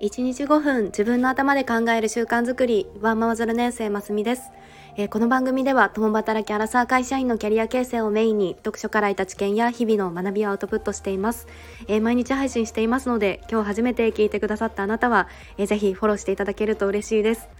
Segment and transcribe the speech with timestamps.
[0.00, 4.50] 1日5分自分の頭で考える習慣づくりワンママズル年生ますみです、
[4.96, 11.46] えー、この番組では共働きアラサー会社員のキャリア形成をメインに読書から得た知見や日々の学びをアウトプットしています、
[11.86, 15.28] えー、毎日配信していますので今日初めて聞いてくださったあなたは、
[15.58, 17.59] えー、ぜひフォローしていただけると嬉しいです。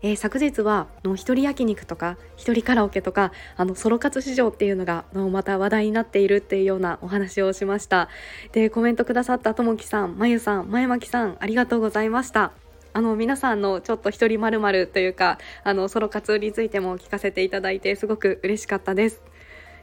[0.00, 8.08] えー、昨日はの一人焼肉とか一人カラオケとかあのソロ活市場っていうのがのまた話題になっているっていうようなお話をしました。
[8.52, 12.52] でコメントくださったともきさんまゆさんまゆまきさんありがとうございました。
[12.92, 19.22] あの皆さんのちょっと一人まるまるというかあのソロ活についても聞かせていただいてすごく嬉しかったです。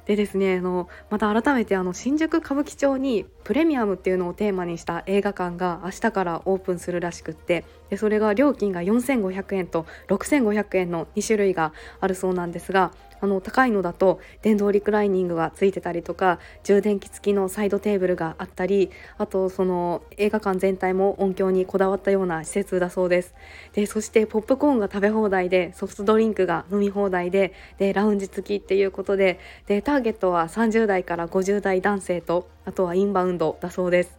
[0.06, 23.34] でですねあのまた改めてあの新宿歌舞伎町にプレミアムっていうのをテーマにした映画館が明日からオープンするらしくってでそれが料金が4500円と6500円の2種類があるそうなんですがあの高いのだと電動リクライニングがついてたりとか充電器付きのサイドテーブルがあったりあとその映画館全体も音響にこだわったような施設だそうです。
[23.74, 34.18] でそしてポップコーンが食べ放題でソフトドリンクが飲み放題ででラウンジ付きっていうことででターゲットは30代から50代男性とあとはインバウンドだそうです。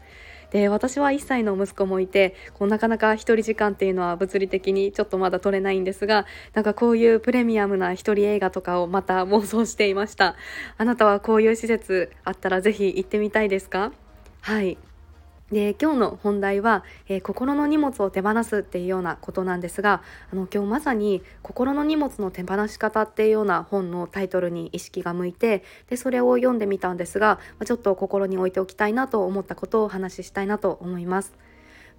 [0.50, 10.36] で私は1歳の息子もいてこうなかなか1人時間っていうのは物理的にちょっとまだ取れないんですがなんかこういうプレミアムな1人映画とかをまた妄想していました。
[10.78, 13.92] あなたはこういう施設あったら是非行ってみたいですか？
[14.41, 14.78] はい。
[15.52, 31.33] で今日の本題は、えー、心の荷物を手放すっていうようなことなんですがあの今日まさに「心の荷物の手放し方」っていうような本のタイトルに意識が向いてでそれを読んでみたんですがちょっと心に置いておきたいなと思ったことをお話ししたいなと思います。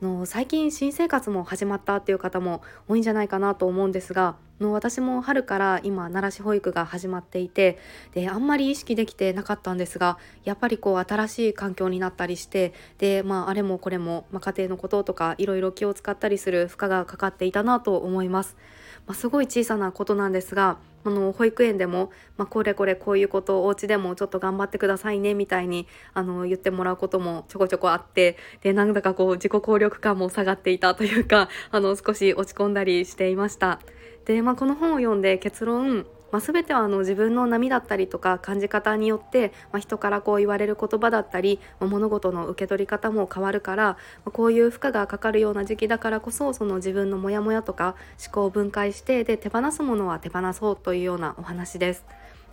[0.01, 7.77] の最近新生活も始まったっていう方も多いんじゃないかなと思うんですがの私も春から今奈良市保育が始まっていて
[8.13, 18.57] であんまり意識できてなかったんですがやっぱりこう新しい環境になったりしてで、まあ、あれもこれも、まあ、家庭のこととかいろいろ気を使ったりする負荷がかかっていたなと思います。
[19.05, 33.79] まあ、すごい小さなことなんですがあの保育園でも、まあ、これこれこういうことをお家でもちょっと頑張ってくださいねみたいにあの言ってもらうこともちょこちょこあってでなんだかこう自己効力感も下がっていたというかあの少し落ち込んだりしていました。
[34.27, 52.05] で、まあ、この本を読んで結論まあ、全てはあの自分の波だったりとか感じ方によって、まあ、人からこう言われる言葉だったり、まあ、物事の受け取り方も変わるから、まあ、こういう負荷がかかるような時期だからこそその自分のモヤモヤとか思考を分解してで手放すものは手放そうというようなお話です。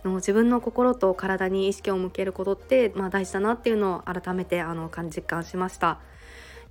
[0.05, 5.99] 自分の心と体に意識を向けることって、まあ、大事だなっていうのを改めてあの実感しました。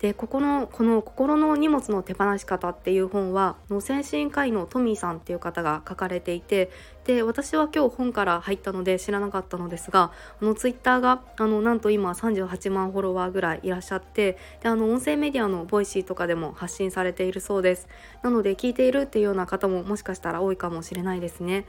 [0.04, 6.70] でここのこの「心の荷物の手放し方」っていう本はの精神科医のトミーさんっていう方が書かれていて
[7.06, 10.12] で私は今日本から入ったので知らなかったのですが
[10.42, 17.88] あのツイッターがあのなんと今38万フォロワーぐらいいらっしゃってであの音声メディアの Voicy とかでも発信されているそうです
[18.20, 21.64] なので聞いているっていうような方ももしかしたら多いかもしれないですね。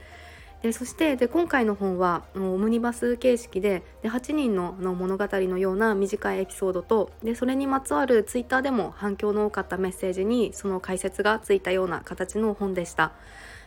[0.62, 13.12] でそしてで今回の本はオムニバス形式でで8人のの物語のような短いエピソードとでそれにまつわるツイッターでも反響の多かったメッセージにその解説がついたような形の本でした。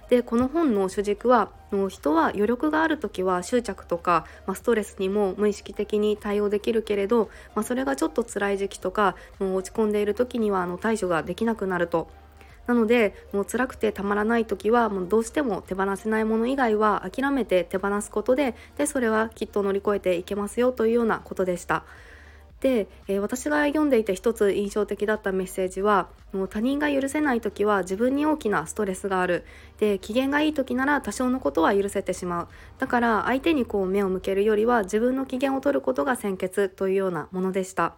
[0.10, 1.52] でこの本の主軸は
[1.90, 12.10] 人は余力がある時は執着とか、まあ、ストレスにも無意識的に対応できるけれど、まあ、それがちょっと辛い時期とか落ち込んでいる時にはあの対処ができなくなると
[12.69, 21.84] なのでもう辛くてたまらない時はもうどうしても手放せないもの以外は諦めて手放すことででそれはきっと乗り越えていけますよというようなことでした。
[22.62, 29.46] で、えー、私が読んでいて一つ印象的だったメッセージはもう他人が許せない時は自分に大きなストレスがある
[29.79, 32.47] で機嫌がいい時なら多少のことは許せてしまう
[32.78, 37.96] だから相手にこう目を向けるよりは自分の機嫌を取ることが先決というようなものでした。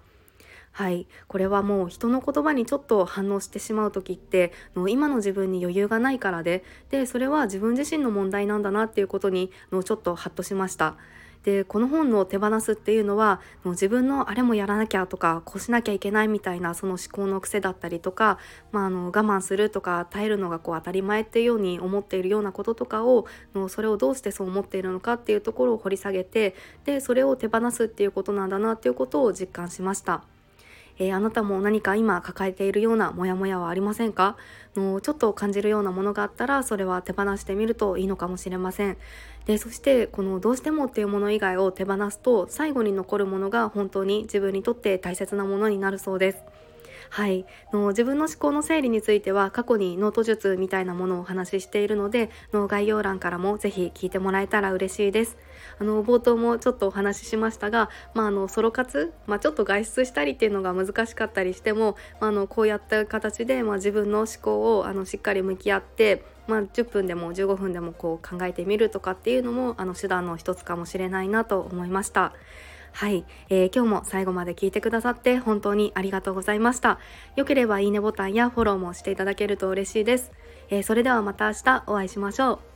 [0.74, 10.96] はいこれはもう人の言葉にちょっと反応してしまう時っての今の自分に余裕がないからででそれは自分自身の問題なんだなっていうことにのちょっとハッとしました。
[11.44, 18.38] でこの本の手放すっていうのはもう自分のあれもやらなきゃとかこうしなきゃいけないみたいなその思考の癖だったりとか、
[18.72, 23.26] まあ、あの我慢するとか耐えるのがこう当たり前っていうように思っているようなこととかを
[23.56, 26.54] のそれをどうしてそう思っているのかっていうところを掘り下げて
[26.86, 30.31] でそれを手放すっていうことなんだなっていうことを実感しました。
[31.02, 34.38] えー、あなたも何か今抱えているようなモヤモヤはありませんか？
[34.76, 38.98] のちょっと感じるようなものがあったらそれは手放してみるといいのかもしれません。
[39.48, 46.44] でそしてこのどうしてもっていうもの以外を手放すと最後に残るものが本当に自分にとって大切なものになるそうです。
[47.14, 55.38] はいの自分の思考の整理については過去にノート術みたいなものをお話ししているのでの概要欄からもぜひ聞いてもらえたら嬉しいです
[55.78, 72.34] あの冒頭もちょっとお話ししましたが、まあ、あのソロ活、まあ、ちょっと外出したりっていうのが難しかったりしても、まあ、あのこうやった形で、まあ、自分の思考をあのしっかり向き合ってまあ、10分でも15分でもこう考えてみるとかっていうのもあの手段の一つかもしれないなと思いました。
[72.94, 77.00] はい、えー、今日も最後まで聞いてくださって本当にありがとうございました。
[77.36, 80.32] 良ければいいねボタンやフォローもしていただけると嬉しいです。
[80.70, 82.71] えー、それではまた明日お会いしましょう。